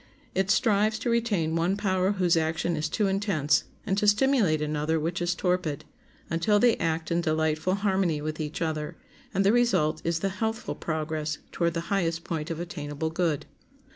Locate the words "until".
6.27-6.57